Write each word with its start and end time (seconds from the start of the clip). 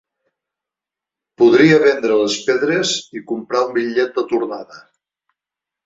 Podria 1.41 1.77
vendre 1.85 2.17
les 2.23 2.39
pedres 2.49 2.97
i 3.21 3.25
comprar 3.35 3.65
un 3.69 3.73
bitllet 3.79 4.15
de 4.21 4.29
tornada. 4.35 4.85